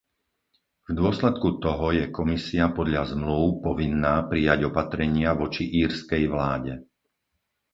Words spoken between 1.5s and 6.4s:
toho je Komisia podľa zmlúv povinná prijať opatrenia voči írskej